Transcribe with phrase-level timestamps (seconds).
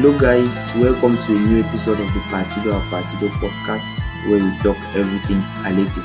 [0.00, 4.56] Hello, guys, welcome to a new episode of the Partido of Partido podcast where we
[4.58, 6.04] talk everything athletic.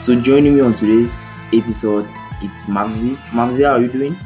[0.00, 2.08] So, joining me on today's episode
[2.40, 3.16] it's Maxi.
[3.34, 4.16] Maxi, how are you doing?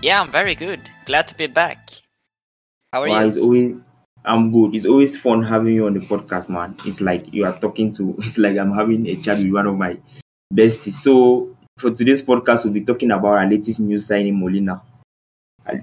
[0.00, 0.80] Yeah, I'm very good.
[1.04, 1.90] Glad to be back.
[2.94, 3.28] How are Wow, you?
[3.28, 3.76] It's always
[4.24, 4.74] I'm good.
[4.74, 6.76] It's always fun having you on the podcast, man.
[6.86, 8.14] It's like you are talking to.
[8.20, 9.98] It's like I'm having a chat with one of my
[10.50, 10.92] besties.
[10.92, 14.80] So for today's podcast, we'll be talking about our latest news signing, Molina.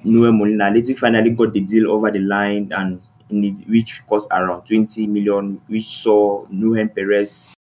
[0.06, 0.66] Nahuel Molina.
[0.66, 5.62] Atleti finally got the deal over the line, and it, which cost around 20 million,
[5.68, 7.54] which saw Nehuén Perez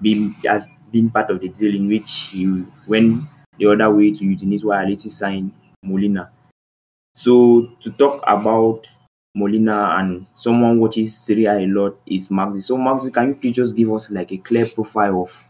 [0.00, 3.24] being has been part of the deal, in which he went
[3.58, 6.30] the other way to Udinese, while Atleti signed Molina.
[7.14, 8.86] So to talk about
[9.34, 12.62] Molina and someone watches Serie A a lot is Maxi.
[12.62, 15.46] So Maxi, can you please just give us like a clear profile of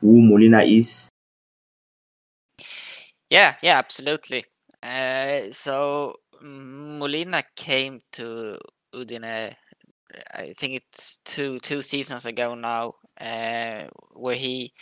[0.00, 1.08] who Molina is?
[3.28, 4.44] Yeah, yeah, absolutely.
[4.82, 5.19] Uh,
[5.50, 8.58] so mm, Molina came to
[8.94, 9.54] Udine,
[10.34, 14.72] I think it's two two seasons ago now, uh, where he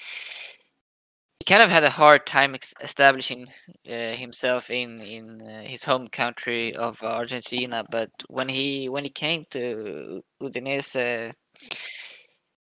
[1.38, 3.48] he kind of had a hard time establishing
[3.88, 7.84] uh, himself in in his home country of Argentina.
[7.90, 11.32] But when he when he came to Udinese,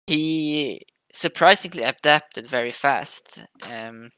[0.07, 3.39] he surprisingly adapted very fast.
[3.69, 4.11] Um,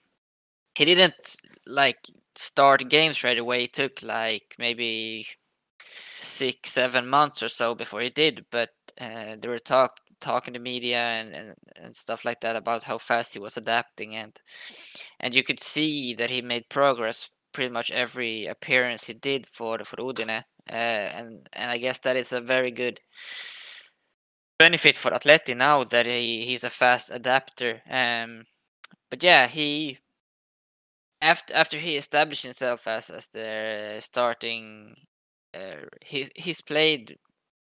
[0.75, 1.37] he didn't
[1.67, 1.99] like
[2.35, 3.63] start games right away.
[3.63, 5.27] It took like maybe
[6.17, 8.45] six, seven months or so before he did.
[8.51, 8.69] But
[8.99, 12.97] uh, there were talk talking to media and, and, and stuff like that about how
[12.97, 14.41] fast he was adapting and
[15.19, 19.79] and you could see that he made progress pretty much every appearance he did for
[19.83, 20.43] for Udine.
[20.69, 22.99] Uh, and and I guess that is a very good
[24.57, 27.81] benefit for Atleti now that he, he's a fast adapter.
[27.89, 28.45] Um,
[29.09, 29.99] but yeah, he
[31.25, 34.95] after after he established himself as as the starting,
[35.53, 37.17] uh, he's he's played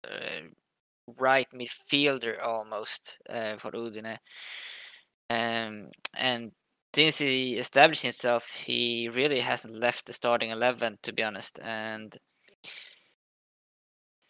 [0.06, 0.48] uh,
[1.19, 4.18] right midfielder almost uh, for Udine,
[5.30, 6.51] um, and
[6.95, 12.18] since he established himself, he really hasn't left the starting eleven to be honest, and.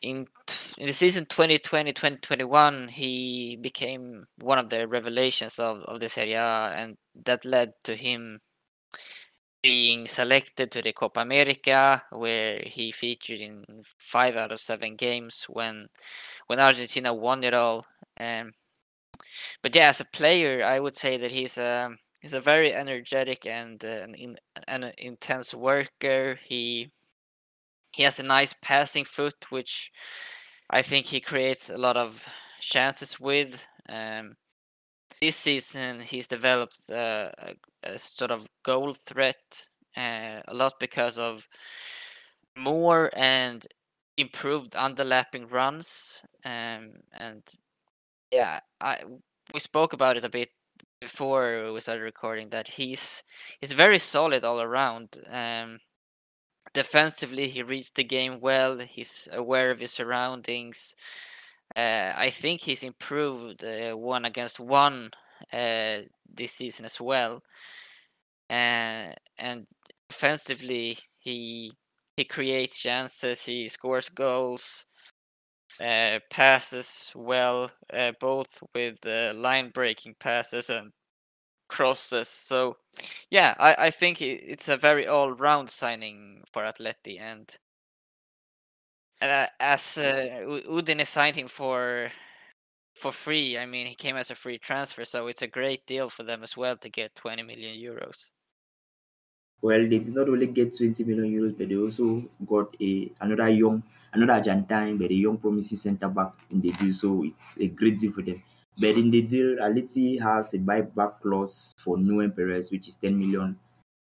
[0.03, 0.25] In,
[0.79, 6.74] in the season 2020-2021, he became one of the revelations of, of the Serie A,
[6.75, 8.39] and that led to him
[9.61, 13.63] being selected to the Copa America, where he featured in
[13.99, 15.88] five out of seven games when
[16.47, 17.85] when Argentina won it all.
[18.19, 18.53] Um,
[19.61, 23.45] but yeah, as a player, I would say that he's a he's a very energetic
[23.45, 26.39] and uh, an, in, an intense worker.
[26.43, 26.91] He
[27.93, 29.91] he has a nice passing foot, which
[30.69, 32.25] I think he creates a lot of
[32.61, 33.65] chances with.
[33.89, 34.38] Um,
[35.21, 37.53] this season, he's developed uh, a,
[37.83, 41.47] a, sort of goal threat uh, a lot because of
[42.57, 43.65] more and
[44.18, 46.21] improved underlapping runs.
[46.44, 47.44] Um, and
[48.31, 49.03] yeah, I
[49.53, 50.50] we spoke about it a bit
[51.00, 53.24] before we started recording that he's
[53.59, 55.17] he's very solid all around.
[55.29, 55.79] Um,
[56.74, 58.79] defensively, he reads the game well.
[58.79, 60.95] He's aware of his surroundings.
[61.75, 65.12] Uh, I think he's improved uh, one against one
[65.53, 66.00] uh,
[66.33, 67.44] this season as well.
[68.50, 69.65] Uh, and
[70.09, 71.71] defensively, he
[72.18, 73.45] he creates chances.
[73.45, 74.85] He scores goals.
[75.79, 78.97] Uh, passes well, uh, both with
[79.35, 80.91] line breaking passes and
[81.69, 82.27] crosses.
[82.29, 82.77] So,
[83.31, 87.19] yeah, I, I think it's a very all round signing for Atleti.
[87.19, 87.50] And
[89.21, 92.12] uh, as uh, Udine signed him for
[92.95, 96.09] for free, I mean, he came as a free transfer, so it's a great deal
[96.09, 98.29] for them as well to get 20 million euros.
[99.62, 103.50] Well, they did not only get 20 million euros, but they also got a another
[103.50, 103.83] young,
[104.13, 106.94] another Argentine, but a young promising centre back in the deal.
[106.94, 108.41] So it's a great deal for them.
[108.79, 113.17] But in the deal, Aleti has a buyback clause for Nehuén Perez, which is 10
[113.17, 113.57] million,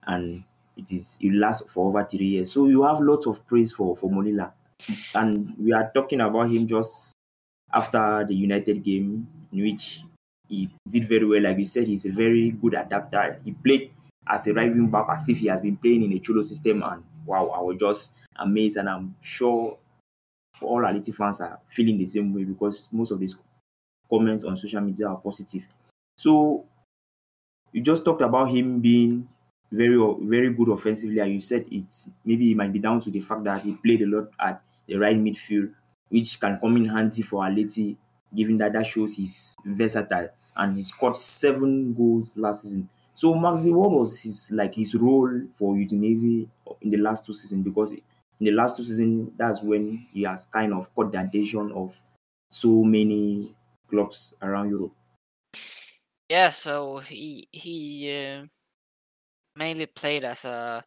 [0.05, 0.43] and
[0.75, 2.51] it is it lasts for over three years.
[2.51, 4.53] So you have lots of praise for for Molina,
[5.13, 7.13] and we are talking about him just
[7.73, 10.03] after the United game, in which
[10.47, 11.41] he did very well.
[11.41, 13.39] Like we said, he's a very good adapter.
[13.43, 13.91] He played
[14.27, 16.83] as a right wing back as if he has been playing in a Cholo system,
[16.83, 19.77] and wow, I was just amazed, and I'm sure
[20.61, 23.35] all Atleti fans are feeling the same way because most of these
[24.09, 25.65] comments on social media are positive.
[26.17, 26.65] So
[27.71, 29.27] you just talked about him being
[29.71, 33.19] very very good offensively, and you said it's maybe it might be down to the
[33.19, 35.71] fact that he played a lot at the right midfield,
[36.09, 37.95] which can come in handy for Atleti,
[38.35, 42.89] given that that shows he's versatile and he scored seven goals last season.
[43.15, 46.47] So Maxi, what was his like his role for Udinese
[46.81, 47.63] in the last two seasons?
[47.63, 48.01] Because in
[48.39, 51.99] the last two seasons, that's when he has kind of caught the attention of
[52.51, 53.55] so many
[53.89, 54.91] clubs around Europe.
[56.29, 58.45] Yeah, so he he uh,
[59.55, 60.83] mainly played as a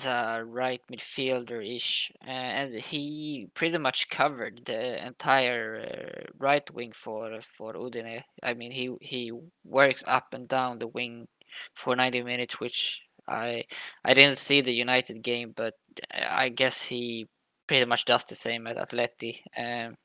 [0.00, 6.68] as a right midfielder ish, uh, and he pretty much covered the entire uh, right
[6.74, 8.22] wing for for Udine.
[8.42, 9.32] I mean, he he
[9.64, 11.28] works up and down the wing
[11.74, 13.64] for ninety minutes, which I
[14.04, 15.74] I didn't see the United game, but
[16.14, 17.28] I guess he
[17.66, 19.40] pretty much does the same at Atleti.
[19.56, 19.96] Um,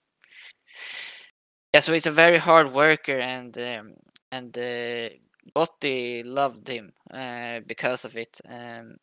[1.74, 3.94] yeah, so he's a very hard worker, and um,
[4.32, 5.10] and uh,
[5.56, 8.40] Gotti loved him uh, because of it.
[8.48, 8.98] Um,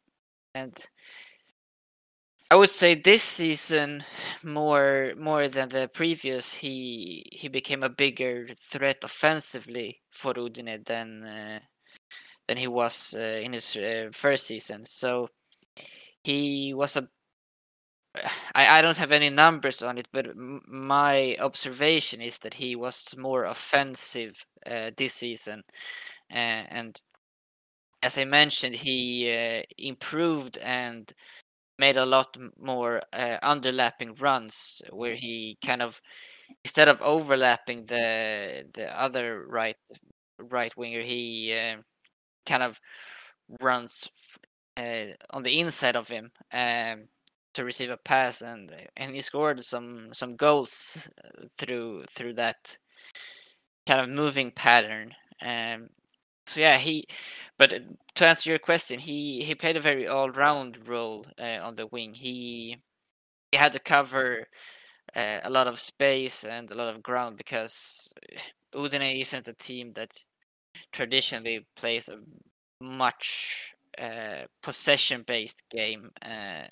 [0.54, 0.74] and
[2.50, 4.04] I would say this season
[4.44, 11.24] more more than the previous, he he became a bigger threat offensively for Udine than
[11.24, 11.60] uh,
[12.48, 14.86] than he was uh, in his uh, first season.
[14.86, 15.28] So
[16.24, 17.08] he was a
[18.54, 23.14] I, I don't have any numbers on it, but my observation is that he was
[23.16, 25.62] more offensive uh, this season,
[26.30, 27.00] and
[28.02, 31.12] as I mentioned, he uh, improved and
[31.78, 36.00] made a lot more uh, underlapping runs, where he kind of
[36.64, 39.76] instead of overlapping the the other right
[40.40, 41.76] right winger, he uh,
[42.46, 42.80] kind of
[43.60, 44.08] runs
[44.76, 46.32] uh, on the inside of him.
[46.52, 47.08] Um,
[47.54, 52.78] to receive a pass and and he scored some some goals uh, through through that
[53.86, 55.14] kind of moving pattern.
[55.40, 55.88] Um,
[56.52, 57.06] so yeah, he.
[57.58, 57.74] But
[58.16, 61.86] to answer your question, he he played a very all round role uh, on the
[61.86, 62.14] wing.
[62.14, 62.78] He
[63.52, 64.48] he had to cover
[65.16, 68.12] uh, a lot of space and a lot of ground because
[68.74, 70.12] Udine isn't a team that
[70.92, 72.18] traditionally plays a
[72.82, 76.10] much uh, possession based game.
[76.22, 76.66] Uh,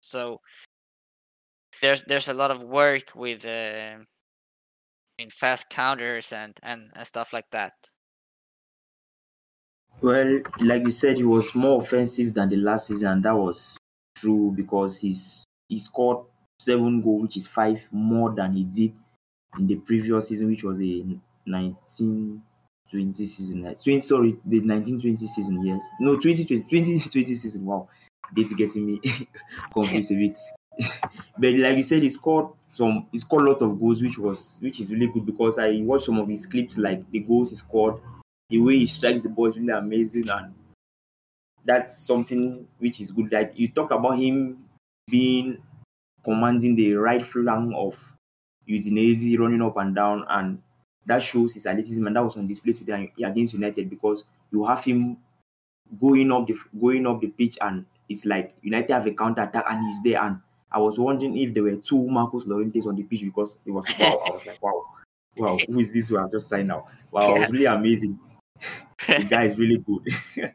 [0.00, 0.40] so
[1.82, 3.98] there's there's a lot of work with uh,
[5.18, 7.72] in fast counters and, and and stuff like that.
[10.00, 13.76] Well, like you said, he was more offensive than the last season, and that was
[14.16, 16.26] true because he's he scored
[16.58, 18.92] seven goals, which is five more than he did
[19.58, 21.02] in the previous season, which was a
[21.46, 23.62] 1920 season.
[23.62, 25.86] 20, sorry, the 1920 season, yes.
[26.00, 27.64] No, 2020, 2020 season.
[27.64, 27.88] Wow
[28.36, 29.00] it's getting me
[29.72, 30.36] confused a bit.
[31.38, 34.58] but like you said, he scored some he scored a lot of goals, which was
[34.60, 37.56] which is really good because I watched some of his clips, like the goals he
[37.56, 38.00] scored,
[38.54, 40.54] the way he strikes the ball is really amazing, and
[41.64, 43.32] that's something which is good.
[43.32, 44.64] Like you talk about him
[45.10, 45.58] being
[46.22, 47.98] commanding the right flank of
[48.68, 50.62] Udinese, running up and down, and
[51.04, 54.84] that shows his athleticism, and that was on display today against United because you have
[54.84, 55.16] him
[56.00, 59.64] going up the going up the pitch, and it's like United have a counter attack,
[59.68, 60.22] and he's there.
[60.22, 60.38] And
[60.70, 63.84] I was wondering if there were two Marcos Llorentes on the pitch because it was
[63.98, 64.22] wow.
[64.28, 64.84] I was like, wow,
[65.36, 66.06] wow, who is this?
[66.06, 66.86] Who I've just signed now?
[67.10, 67.46] Wow, yeah.
[67.46, 68.20] really amazing.
[69.06, 70.02] The guy is really good.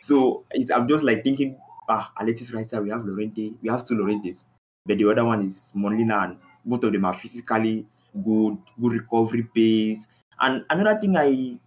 [0.00, 4.44] so I'm just like thinking, ah, Alexis side, we have Llorente, we have two Llorentes,
[4.84, 7.86] but the other one is Molina, and both of them are physically
[8.24, 10.08] good, good recovery pace.
[10.40, 11.58] And another thing I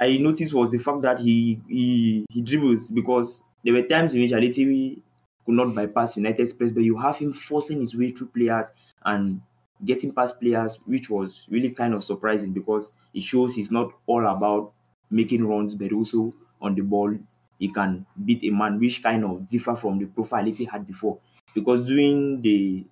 [0.00, 4.20] I noticed was the fact that he he he dribbles because there were times in
[4.20, 5.00] which Aleti
[5.44, 8.66] could not bypass United's press, but you have him forcing his way through players
[9.04, 9.40] and
[9.84, 14.26] getting past players, which was really kind of surprising because it shows he's not all
[14.26, 14.72] about
[15.10, 17.14] making runs, but also on the ball
[17.58, 21.18] he can beat a man, which kind of differ from the profile he had before.
[21.54, 22.84] Because during the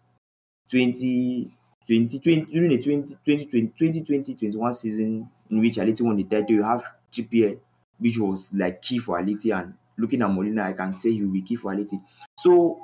[0.71, 1.53] 20,
[1.87, 6.63] 2020, during the 20, 2020, 2020 21 season in which Aleti won the title, you
[6.63, 7.59] have Trippier,
[7.99, 9.55] which was like key for Aleti.
[9.59, 12.03] And looking at Molina, I can say he will be key for Aleti.
[12.39, 12.81] So,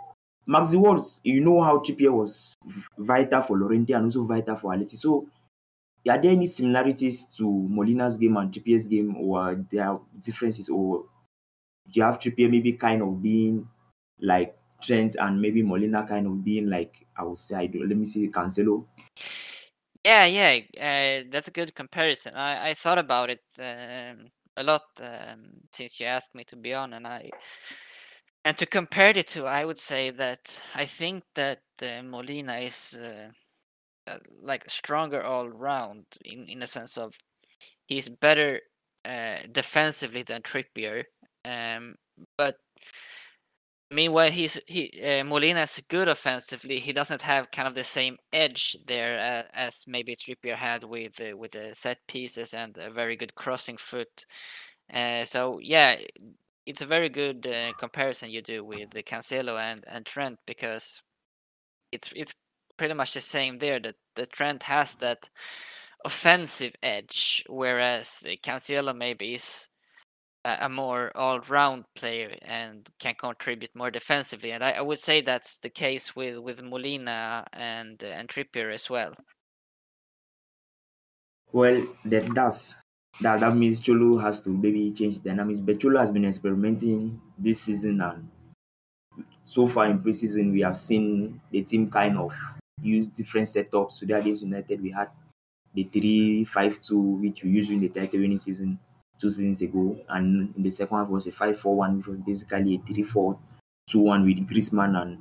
[0.46, 2.54] Maxi Walls, you know how Trippier was
[2.98, 4.96] vital for Llorente and also vital for Aleti.
[4.96, 5.26] So,
[6.08, 11.04] are there any similarities to Molina's game and Trippier's game, or there are differences, or
[11.88, 13.68] do you have Trippier maybe kind of being
[14.20, 17.84] like Trent and maybe Molina kind of being like I would say I do.
[17.84, 18.84] Let me see Cancelo.
[20.04, 22.32] Yeah, yeah, uh, that's a good comparison.
[22.36, 26.72] I, I thought about it um, a lot um, since you asked me to be
[26.72, 27.30] on, and I
[28.44, 32.94] and to compare the two, I would say that I think that uh, Molina is
[32.94, 33.30] uh,
[34.08, 37.16] uh like stronger all round in in a sense of
[37.86, 38.60] he's better
[39.04, 41.04] uh, defensively than Trippier,
[41.44, 41.96] um,
[42.36, 42.56] but
[43.90, 46.78] Meanwhile, he's he uh, Molina is good offensively.
[46.78, 51.18] He doesn't have kind of the same edge there uh, as maybe Trippier had with
[51.20, 54.26] uh, with the set pieces and a very good crossing foot.
[54.92, 55.96] Uh, so yeah,
[56.66, 61.00] it's a very good uh, comparison you do with the Cancelo and, and Trent because
[61.92, 62.34] it's it's
[62.78, 63.80] pretty much the same there.
[63.80, 65.28] That the Trent has that
[66.04, 69.68] offensive edge, whereas Cancelo maybe is
[70.44, 74.52] a more all-round player and can contribute more defensively.
[74.52, 78.88] And I, I, would say that's the case with, with Molina and and Trippier as
[78.88, 79.14] well.
[81.52, 82.76] Well, that does
[83.20, 85.60] that that means Cholo has to maybe change dynamics.
[85.60, 88.28] But Cholo has been experimenting this season, and
[89.44, 92.32] so far in preseason we have seen the team kind of
[92.82, 93.98] use different setups.
[93.98, 95.08] Today against United, we had
[95.74, 98.78] the three-five-two, which we used in the title winning season
[99.20, 102.78] two seasons ago, and in the second half was a 5-4-1, which was basically a
[102.78, 103.36] 3-4-2-1
[104.24, 105.18] with Griezmann and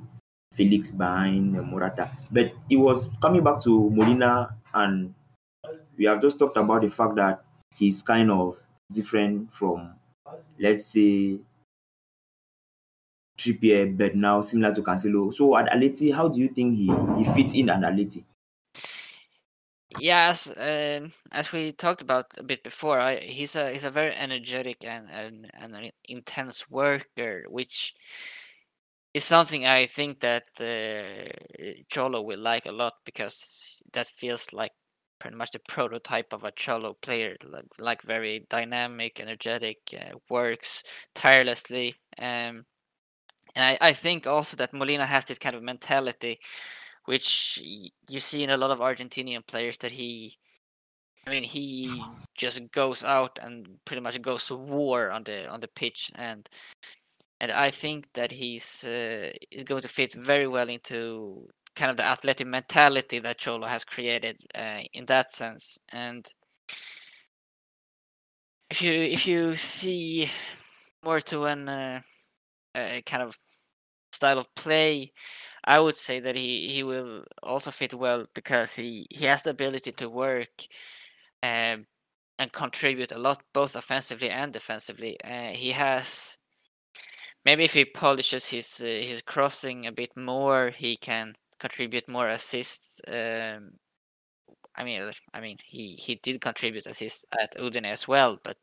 [0.54, 2.10] Felix behind Morata.
[2.30, 5.14] But it was coming back to Molina, and
[5.96, 8.56] we have just talked about the fact that he's kind of
[8.90, 9.94] different from,
[10.58, 11.38] let's say,
[13.38, 15.32] Trippier, but now similar to Cancelo.
[15.32, 18.24] So at Aleti, how do you think he, he fits in at Aleti?
[19.98, 24.14] Yes, um, as we talked about a bit before, I, he's a he's a very
[24.14, 27.94] energetic and, and, and an intense worker, which
[29.14, 31.32] is something I think that uh,
[31.88, 34.72] Cholo will like a lot because that feels like
[35.18, 40.84] pretty much the prototype of a Cholo player, like, like very dynamic, energetic, uh, works
[41.14, 41.94] tirelessly.
[42.18, 42.66] Um,
[43.58, 46.38] and I, I think also that Molina has this kind of mentality
[47.06, 47.58] which
[48.08, 50.36] you see in a lot of Argentinian players that he
[51.26, 52.02] I mean he
[52.36, 56.12] just goes out and pretty much goes to war on the on the pitch.
[56.14, 56.48] And
[57.40, 61.96] and I think that he's uh, is going to fit very well into kind of
[61.96, 65.78] the athletic mentality that Cholo has created uh, in that sense.
[65.92, 66.28] And
[68.70, 70.30] if you if you see
[71.02, 72.00] more to an uh,
[73.06, 73.36] kind of
[74.12, 75.12] style of play
[75.68, 79.50] I would say that he, he will also fit well because he, he has the
[79.50, 80.66] ability to work
[81.42, 81.86] um,
[82.38, 85.18] and contribute a lot, both offensively and defensively.
[85.22, 86.38] Uh, he has
[87.44, 92.28] maybe if he polishes his uh, his crossing a bit more, he can contribute more
[92.28, 93.02] assists.
[93.06, 93.72] Um,
[94.74, 98.56] I mean, I mean, he he did contribute assists at Udine as well, but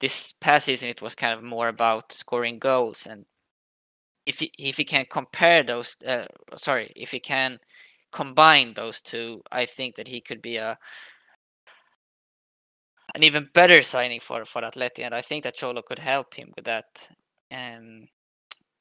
[0.00, 3.26] this past season it was kind of more about scoring goals and
[4.26, 7.58] if he, if he can compare those, uh, sorry, if he can
[8.12, 10.78] combine those two, I think that he could be a
[13.14, 16.52] an even better signing for for Atleti, and I think that Cholo could help him
[16.56, 17.08] with that.
[17.52, 18.08] Um,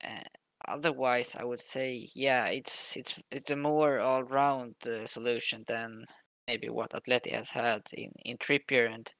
[0.03, 0.23] uh,
[0.67, 6.05] otherwise, I would say, yeah, it's it's it's a more all-round uh, solution than
[6.47, 9.11] maybe what Atleti has had in in Trippier, and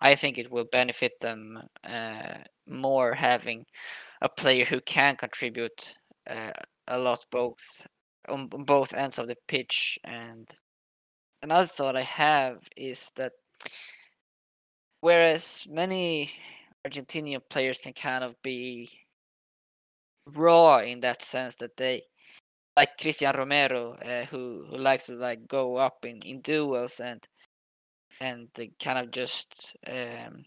[0.00, 3.66] I think it will benefit them uh, more having
[4.20, 5.96] a player who can contribute
[6.28, 6.52] uh,
[6.88, 7.86] a lot both
[8.28, 9.98] on both ends of the pitch.
[10.04, 10.48] And
[11.42, 13.32] another thought I have is that
[15.00, 16.32] whereas many
[16.86, 18.90] Argentinian players can kind of be
[20.26, 22.02] raw in that sense that they
[22.76, 27.26] like Cristian Romero uh, who who likes to like go up in in duels and
[28.20, 28.48] and
[28.82, 30.44] kind of just um,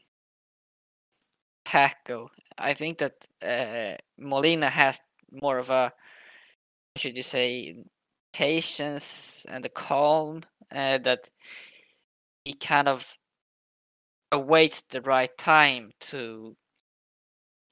[1.65, 2.29] tackle.
[2.57, 5.01] I think that uh, Molina has
[5.41, 5.91] more of a
[6.95, 7.75] should you say
[8.33, 10.41] patience and the calm
[10.71, 11.29] uh, that
[12.45, 13.17] he kind of
[14.31, 16.55] awaits the right time to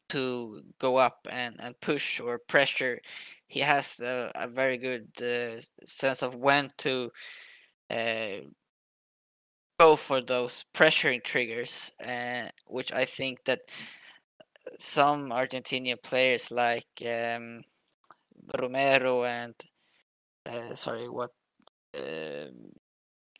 [0.09, 2.99] to go up and, and push or pressure.
[3.47, 7.11] He has a, a very good uh, sense of when to
[7.89, 8.41] uh,
[9.81, 13.61] go for those pressuring triggers, uh, which I think that
[14.77, 17.63] some Argentinian players like um,
[18.59, 19.55] Romero and
[20.45, 21.31] uh, sorry, what?
[21.97, 22.49] Uh,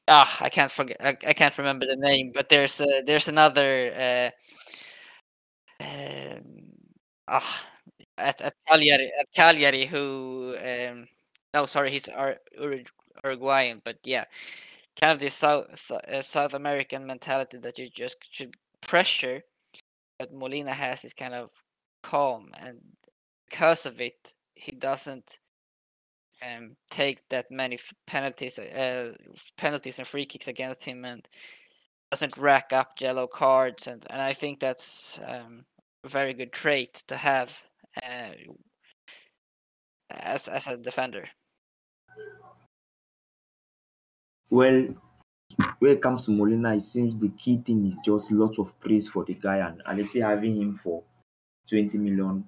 [0.07, 0.97] ah, I can't forget.
[0.99, 3.71] I, I, can't remember the name, but there's a, there's another.
[4.05, 4.29] Uh,
[5.83, 6.43] um,
[7.27, 7.67] ah,
[8.17, 11.07] at, at Cagliari, at Cagliari, who um,
[11.53, 12.09] no, sorry, he's
[13.23, 14.25] Uruguayan, but yeah,
[15.01, 19.41] kind of this South uh, South American mentality that you just should pressure.
[20.19, 21.49] But Molina has is kind of
[22.03, 22.79] calm, and
[23.49, 25.39] because of it, he doesn't
[26.43, 29.13] um, take that many penalties, uh,
[29.57, 31.27] penalties and free kicks against him, and
[32.11, 35.65] doesn't rack up yellow cards, and and I think that's um,
[36.03, 37.63] a very good trait to have
[38.03, 38.33] uh,
[40.11, 41.29] as as a defender.
[44.51, 44.85] Well,
[45.79, 49.07] when it comes to Molina, it seems the key thing is just lots of praise
[49.07, 51.03] for the guy, and Aleti having him for
[51.69, 52.43] 20 million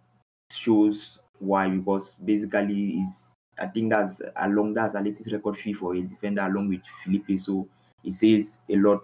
[0.51, 1.69] shows why.
[1.69, 6.67] Because basically, is I think that's along that's Aleti's record fee for a defender along
[6.67, 7.69] with Felipe, so
[8.03, 9.03] it says a lot.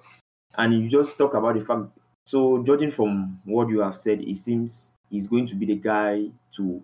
[0.57, 1.83] And you just talk about the fact.
[2.25, 6.25] So judging from what you have said, it seems he's going to be the guy
[6.57, 6.83] to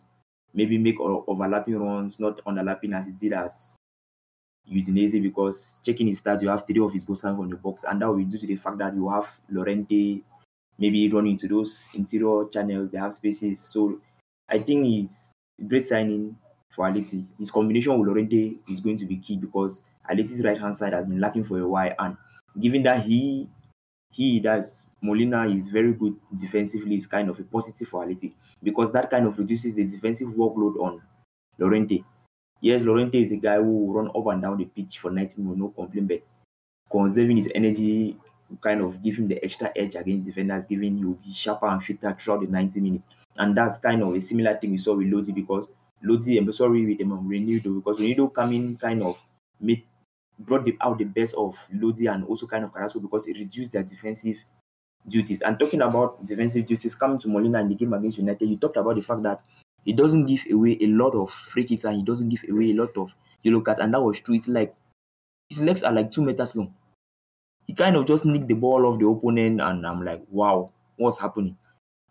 [0.53, 3.77] maybe make overlapping runs, not underlapping as he did as
[4.71, 7.85] Udinese because checking his stats, you have three of his goals coming from the box,
[7.87, 10.21] and that will be due to the fact that you have Llorente
[10.77, 13.59] maybe running into those interior channels, they have spaces.
[13.59, 13.99] So
[14.49, 16.37] I think he's a great signing
[16.75, 17.25] for Aleti.
[17.39, 21.05] His combination with Llorente is going to be key because Aleti's right hand side has
[21.05, 22.17] been lacking for a while, and
[22.59, 23.49] given that he
[24.11, 28.91] he does Molina is very good defensively, is kind of a positive for Aleti because
[28.91, 31.01] that kind of reduces the defensive workload on
[31.59, 32.03] Llorente.
[32.61, 35.41] Yes, Llorente is the guy who will run up and down the pitch for 90
[35.41, 36.23] minutes, no complaint, but
[36.89, 38.17] conserving his energy
[38.61, 42.15] kind of give him the extra edge against defenders, giving you be sharper and fitter
[42.17, 43.05] throughout the 90 minutes.
[43.37, 45.69] And that's kind of a similar thing we saw with Lodi because
[46.01, 49.17] Lodi, I'm sorry with um, him, Reinildo, because Reinildo coming kind of
[49.59, 49.83] made
[50.37, 53.71] brought the, out the best of Lodi and also kind of Carrasco because it reduced
[53.71, 54.37] their defensive
[55.07, 55.41] duties.
[55.41, 58.77] And talking about defensive duties, coming to Molina in the game against United, you talked
[58.77, 59.41] about the fact that
[59.85, 62.73] he doesn't give away a lot of free kicks and he doesn't give away a
[62.73, 63.79] lot of yellow cards.
[63.79, 64.35] And that was true.
[64.35, 64.75] It's like
[65.49, 66.73] his legs are like two meters long.
[67.67, 71.19] He kind of just nicked the ball off the opponent, and I'm like, wow, what's
[71.19, 71.57] happening?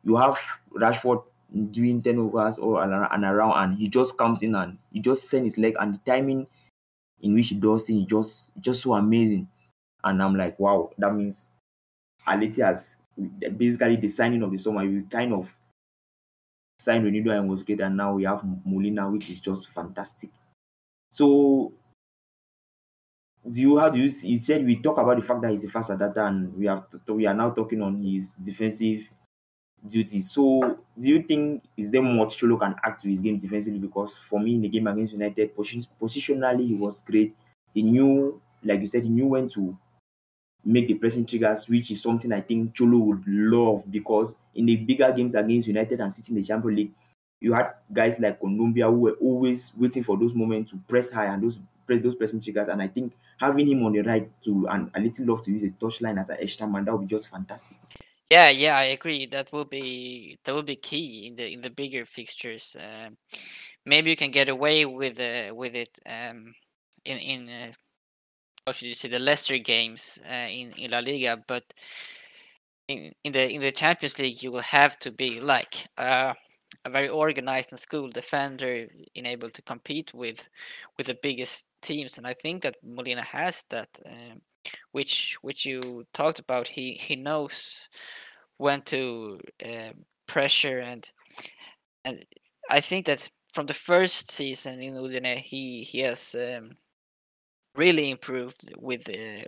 [0.02, 0.38] You have
[0.72, 1.22] Rashford
[1.70, 5.54] doing 10 overs or and around, and he just comes in and he just sends
[5.54, 6.46] his leg, and the timing
[7.22, 9.48] in which he does things just just so amazing.
[10.02, 11.48] And I'm like, wow, that means
[12.26, 12.96] Aleti has
[13.56, 14.84] basically the signing of the summer.
[14.84, 15.54] We kind of
[16.78, 20.30] signed Reinildo and was great, and now we have Molina, which is just fantastic.
[21.08, 21.72] So,
[23.48, 24.28] do you how do you see?
[24.28, 26.84] You said we talk about the fact that he's a fast adapter, and we have
[26.90, 29.08] to, we are now talking on his defensive
[29.86, 30.30] duties.
[30.30, 33.78] So, do you think is there much Cholo can add to his game defensively?
[33.78, 37.36] Because for me, in the game against United, position, positionally he was great.
[37.72, 39.76] He knew, like you said, he knew when to
[40.64, 44.76] make the pressing triggers, which is something I think Cholo would love because in the
[44.76, 46.92] bigger games against United and City in the Champions League,
[47.40, 51.26] you had guys like Kondogbia who were always waiting for those moments to press high
[51.26, 52.68] and those press those pressing triggers.
[52.68, 55.62] And I think having him on the right to and a little love to use
[55.62, 57.76] a touchline as an extra man, that would be just fantastic.
[58.30, 59.26] Yeah, yeah, I agree.
[59.26, 62.74] That will be that will be key in the in the bigger fixtures.
[62.78, 63.18] Um,
[63.84, 66.54] maybe you can get away with uh, with it um,
[67.04, 67.72] in in uh,
[68.72, 71.64] should you say the lesser games uh, in in La Liga, but
[72.88, 76.34] in, in the in the Champions League you will have to be like uh,
[76.84, 80.48] a very organized and skilled defender, in able to compete with
[80.96, 84.40] with the biggest teams, and I think that Molina has that, um,
[84.92, 86.68] which which you talked about.
[86.68, 87.88] He he knows
[88.58, 89.92] when to uh,
[90.26, 91.10] pressure and
[92.04, 92.24] and
[92.70, 96.76] I think that from the first season in Udine, he he has um,
[97.76, 99.46] really improved with the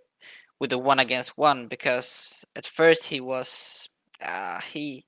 [0.61, 3.89] with the one against one because at first he was
[4.25, 5.05] uh, he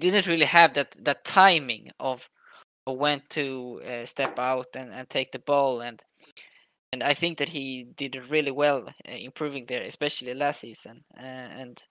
[0.00, 2.28] didn't really have that that timing of,
[2.86, 6.02] when to uh, step out and, and take the ball and
[6.92, 11.04] and I think that he did really well uh, improving there, especially last season.
[11.18, 11.84] Uh, and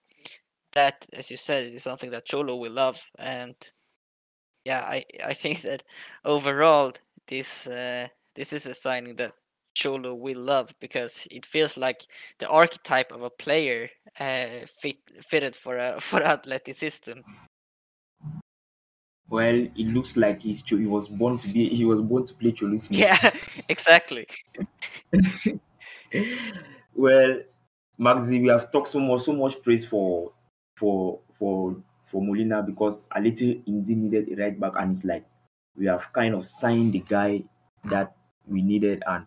[0.73, 3.05] that, as you said, is something that Cholo will love.
[3.19, 3.55] And
[4.65, 5.83] yeah, I I think that
[6.23, 6.93] overall
[7.27, 9.33] this uh, this is a signing that
[9.75, 12.01] Cholo will love because it feels like
[12.39, 17.23] the archetype of a player uh, fit fitted for a for athletic system.
[19.27, 22.51] Well, it looks like he's he was born to be he was born to play
[22.51, 22.97] Cholismo.
[22.97, 23.17] Yeah,
[23.69, 24.27] exactly.
[26.95, 27.39] well,
[27.99, 30.31] Maxi, we have talked so much so much praise for
[30.77, 35.25] for for for Molina because Atleti indeed needed a right back, and it's like
[35.75, 37.43] we have kind of signed the guy
[37.85, 38.15] that
[38.47, 39.03] we needed.
[39.07, 39.25] And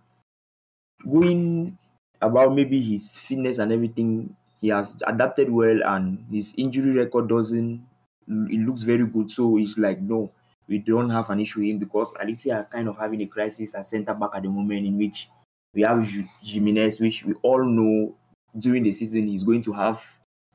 [1.06, 1.78] going
[2.20, 7.86] about maybe his fitness and everything, he has adapted well, and his injury record doesn't.
[8.26, 9.30] It looks very good.
[9.30, 10.30] So it's like no,
[10.68, 13.74] we don't have an issue with him because Atleti are kind of having a crisis
[13.74, 15.28] at centre back at the moment, in which
[15.74, 16.06] we have
[16.42, 18.14] Gimenez, which we all know
[18.58, 20.00] during the season he's going to have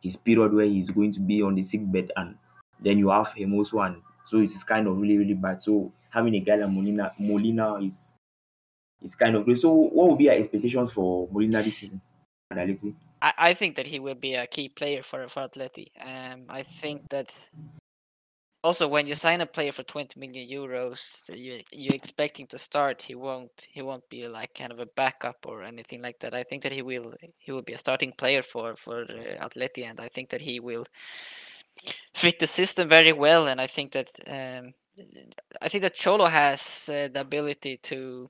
[0.01, 2.36] his period where he's going to be on the sick bed, and
[2.79, 5.62] then you have him also, and so it is kind of really really bad.
[5.62, 8.17] So having a guy like Molina, Molina is
[9.03, 9.57] is kind of.
[9.57, 12.01] So what would be our expectations for Molina this season?
[12.51, 12.93] Analytic.
[13.21, 15.87] I, I think that he will be a key player for for Atleti.
[16.01, 17.33] Um, I think that
[18.63, 22.57] also when you sign a player for 20 million euros you you expect him to
[22.57, 26.33] start he won't he won't be like kind of a backup or anything like that
[26.33, 29.83] i think that he will he will be a starting player for for uh, atleti
[29.83, 30.85] and i think that he will
[32.13, 34.73] fit the system very well and i think that um,
[35.61, 38.29] i think that cholo has uh, the ability to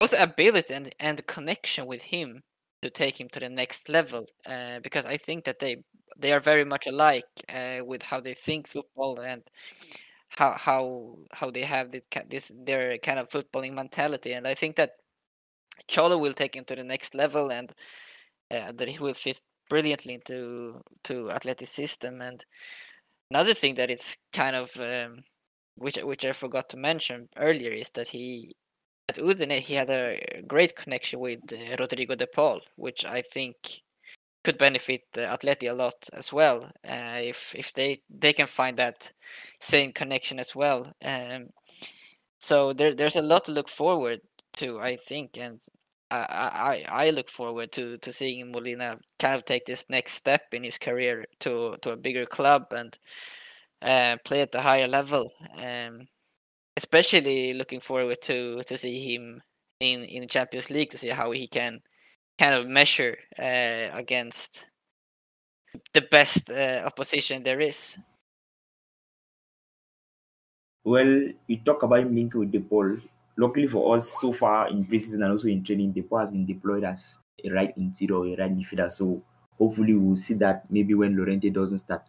[0.00, 2.42] both ability and and connection with him
[2.82, 5.84] to take him to the next level uh, because I think that they
[6.18, 9.42] they are very much alike uh, with how they think football and
[10.30, 14.32] how how how they have this this their kind of footballing mentality.
[14.32, 14.92] And I think that
[15.88, 17.72] Cholo will take him to the next level and
[18.50, 22.20] uh, that he will fit brilliantly into to Atleti system.
[22.22, 22.44] And
[23.30, 25.22] another thing that it's kind of um,
[25.76, 28.56] which which I forgot to mention earlier is that he
[29.10, 33.82] at Udine, he had a great connection with uh, Rodrigo de Paul, which I think
[34.44, 38.76] could benefit uh, Atleti a lot as well uh, if if they they can find
[38.76, 39.12] that
[39.60, 40.92] same connection as well.
[41.04, 41.50] Um,
[42.38, 44.20] so there there's a lot to look forward
[44.56, 45.60] to, I think, and
[46.10, 50.42] I, I I look forward to to seeing Molina kind of take this next step
[50.52, 52.98] in his career to to a bigger club and
[53.82, 55.32] uh, play at a higher level.
[55.58, 56.08] Um,
[56.76, 59.42] especially looking forward to to see him
[59.80, 61.80] in in the Champions League to see how he can
[62.38, 64.66] kind of measure uh, against
[65.92, 67.98] the best uh, opposition there is.
[70.84, 73.02] Well, you talk about him linking with DePaul.
[73.36, 76.84] Luckily for us, so far in preseason and also in training, DePaul has been deployed
[76.84, 78.90] as a right interior, a right midfielder.
[78.90, 79.22] So
[79.58, 82.02] hopefully we'll see that maybe when Llorente doesn't start.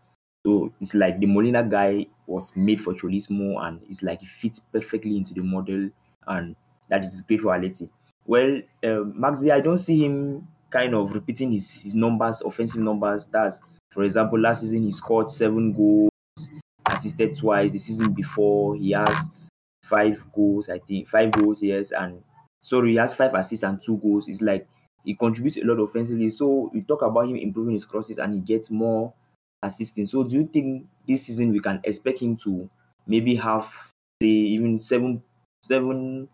[0.45, 4.59] So it's like the Molina guy was made for Cholismo and it's like it fits
[4.59, 5.89] perfectly into the model
[6.27, 6.55] and
[6.89, 7.89] that is great for Atleti.
[8.25, 13.25] Well, uh, Maxi, I don't see him kind of repeating his, his numbers, offensive numbers.
[13.25, 13.59] That's,
[13.91, 16.09] for example, last season he scored seven goals,
[16.85, 17.71] assisted twice.
[17.71, 19.29] The season before he has
[19.83, 22.23] five goals, I think, five goals, yes, and
[22.61, 24.27] sorry, he has five assists and two goals.
[24.27, 24.67] It's like
[25.03, 26.29] he contributes a lot offensively.
[26.29, 29.13] So you talk about him improving his crosses and he gets more
[29.63, 30.05] assisting.
[30.05, 32.69] So do you think this season we can expect him to
[33.07, 33.71] maybe have
[34.21, 35.21] say even seven
[35.61, 36.27] seven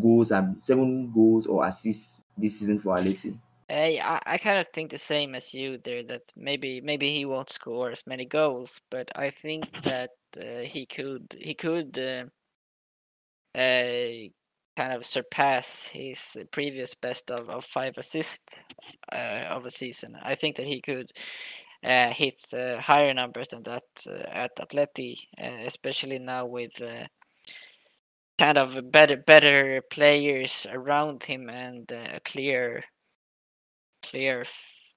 [0.00, 3.36] goals and seven goals or assists this season for Atleti?
[3.68, 6.02] Hey, I, I kind of think the same as you there.
[6.02, 10.86] That maybe maybe he won't score as many goals, but I think that uh, he
[10.86, 12.24] could he could uh,
[13.58, 14.28] uh,
[14.76, 18.56] kind of surpass his previous best of, of five assists
[19.12, 20.16] uh, of a season.
[20.22, 21.10] I think that he could
[21.84, 26.80] uh, hit uh, higher numbers than that uh, at Atleti, especially now with
[28.38, 32.82] kind of better better players around him and a clear
[34.02, 34.44] clear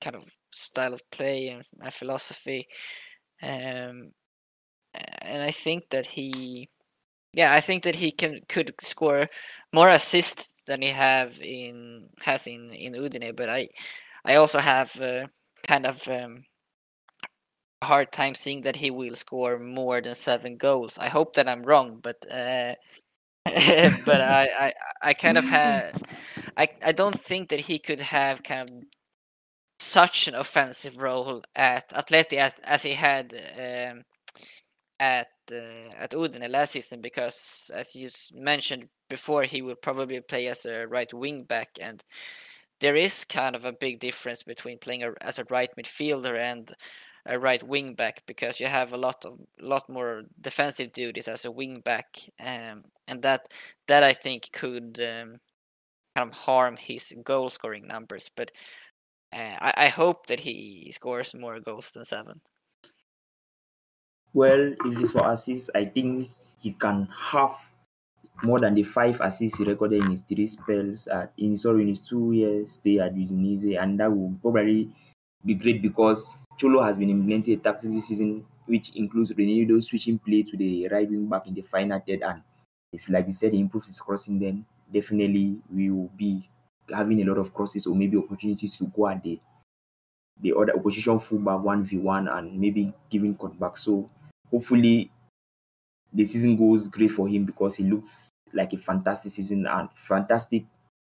[0.02, 2.68] kind of style of play and, and philosophy.
[3.44, 4.12] Um,
[5.22, 6.70] and I think that he,
[7.34, 9.28] yeah, I think that he can could score
[9.74, 13.36] more assists than he have in has in in Udine.
[13.36, 13.70] But I,
[14.26, 15.28] I also have uh,
[15.68, 16.46] kind of um,
[17.82, 20.98] a hard time seeing that he will score more than seven goals.
[20.98, 22.76] I hope that I'm wrong, but uh,
[23.46, 26.02] but I, I I kind of had
[26.58, 28.76] I I don't think that he could have kind of
[29.80, 34.04] such an offensive role at Atleti as as he had um,
[35.00, 40.48] at uh, at Udine last season because as you mentioned before he will probably play
[40.48, 42.04] as a right wing back and
[42.80, 46.74] there is kind of a big difference between playing a, as a right midfielder and
[47.26, 51.46] a right wing back because you have a lot of lot more defensive duties as
[51.46, 53.48] a wing back um, and that
[53.88, 55.40] that I think could um,
[56.16, 58.52] kind of harm his goal scoring numbers but
[59.36, 62.42] uh, I, I hope that he scores more goals than seven.
[64.34, 67.56] Well, if it's for assists, I think he can have
[68.44, 71.88] more than the five assists he recorded in his three spells at in sorry in
[71.88, 74.90] his two years stay at Udinese, and that will probably
[75.46, 80.18] be great because Cholo has been implementing a tactic this season which includes Ronaldo switching
[80.18, 82.42] play to the right wing back in the final third and
[82.92, 86.50] if like you said he improves his crossing then definitely we will be
[86.94, 89.40] having a lot of crosses or maybe opportunities to go at the
[90.42, 93.78] the other opposition fullback one v one and maybe giving cutback.
[93.78, 94.10] So
[94.52, 95.10] hopefully
[96.14, 100.66] the season goes great for him because he looks like a fantastic season and fantastic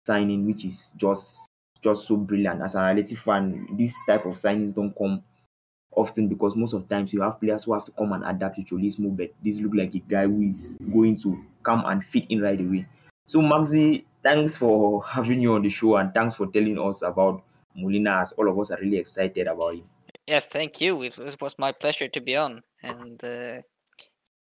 [0.07, 1.47] signing, which is just
[1.85, 2.63] just so brilliant.
[2.63, 5.23] As an Atleti fan, this type of signings don't come
[5.93, 8.57] often because most of the times you have players who have to come and adapt
[8.57, 12.25] to Cholismo, but this look like a guy who is going to come and fit
[12.31, 12.87] in right away.
[13.27, 17.43] So Maxi, thanks for having you on the show and thanks for telling us about
[17.77, 19.85] Molina as all of us are really excited about him.
[20.27, 21.03] Yeah, thank you.
[21.03, 22.63] It was, my pleasure to be on.
[22.83, 23.61] And uh,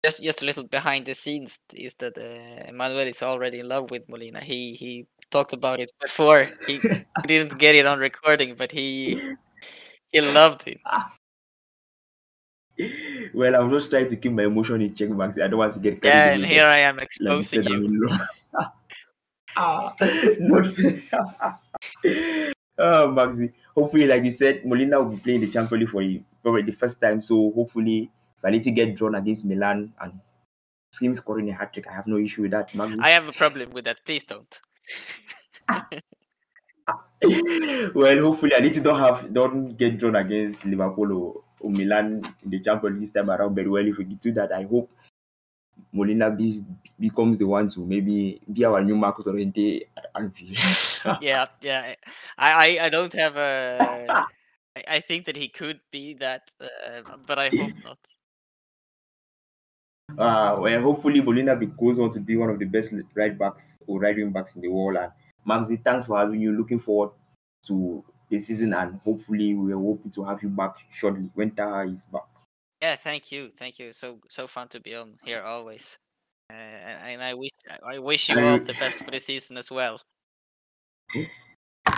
[0.03, 3.91] just just a little behind the scenes is that uh, Emmanuel is already in love
[3.91, 4.41] with Molina.
[4.41, 6.49] He he talked about it before.
[6.67, 6.79] He,
[7.25, 9.19] didn't get it on recording, but he
[10.13, 10.79] he loved it.
[13.33, 15.41] Well, I'm just trying to keep my emotion in check, Maxi.
[15.41, 17.83] I don't want to get carried Yeah, and here I am like you exposing I'm
[17.83, 18.09] you.
[19.57, 19.93] ah,
[22.77, 23.53] oh, Maxi.
[23.75, 26.77] Hopefully, like you said, Molina will be playing the Champions League for the, probably the
[26.77, 27.21] first time.
[27.21, 30.19] So hopefully, if I need to get drawn against Milan and
[31.01, 32.99] him scoring a hat trick, I have no issue with that, Maxi.
[33.01, 33.97] I have a problem with that.
[34.05, 34.61] Please don't.
[37.93, 42.21] Well, hopefully, at least you don't have don't get drawn against Liverpool or, or Milan
[42.43, 43.55] in the Champions this time around.
[43.55, 44.89] But well, if we do that, I hope
[45.91, 46.61] Molina be,
[46.99, 50.57] becomes the one to maybe be our new at Anfield.
[51.21, 51.95] yeah, yeah.
[52.37, 54.25] I, I, I don't have a.
[54.75, 57.99] I, I think that he could be that, uh, but I hope not.
[60.17, 63.79] Uh, well, hopefully, Molina be- goes on to be one of the best right backs
[63.87, 64.97] or right wing backs in the world.
[64.97, 65.11] And
[65.47, 66.51] Maxi, thanks for having you.
[66.51, 67.11] Looking forward
[67.67, 71.91] to the season, and hopefully, we are hoping to have you back shortly when Taha
[71.91, 72.23] is back.
[72.81, 73.93] Yeah, thank you, thank you.
[73.93, 75.97] So so fun to be on here always,
[76.49, 77.51] uh, and, and I wish
[77.85, 80.01] I wish you all the best for the season as well.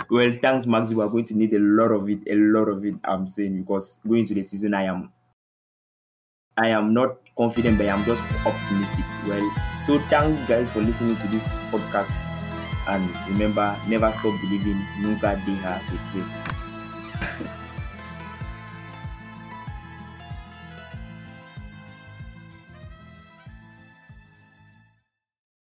[0.09, 0.93] Well, thanks, Maxi.
[0.93, 2.95] We are going to need a lot of it, a lot of it.
[3.03, 5.11] I'm saying because going to the season, I am,
[6.57, 9.05] I am not confident, but I'm just optimistic.
[9.27, 9.43] Well,
[9.83, 12.37] so thank you guys for listening to this podcast,
[12.87, 14.79] and remember, never stop believing.
[15.01, 16.44] Nunca deja de creer.